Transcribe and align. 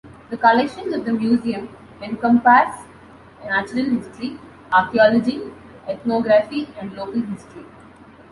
The 0.31 0.37
collections 0.37 0.95
of 0.95 1.05
the 1.05 1.13
museum 1.13 1.69
encompass 2.01 2.75
natural 3.43 3.85
history, 3.85 4.39
archaeology, 4.73 5.43
ethnography 5.87 6.67
and 6.79 6.91
local 6.93 7.21
history. 7.21 7.65